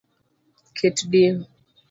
Ket 0.77 0.97
dim 1.11 1.37